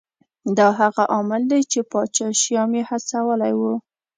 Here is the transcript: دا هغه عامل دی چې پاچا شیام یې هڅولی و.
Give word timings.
دا 0.57 0.67
هغه 0.79 1.03
عامل 1.13 1.41
دی 1.51 1.61
چې 1.71 1.79
پاچا 1.91 2.27
شیام 2.41 2.71
یې 2.77 2.83
هڅولی 2.89 3.53
و. 3.59 3.61